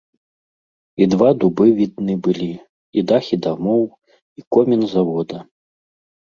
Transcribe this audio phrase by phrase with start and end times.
[1.05, 2.47] І два дубы відны былі,
[3.01, 3.83] і дахі дамоў,
[4.41, 5.37] і комін завода.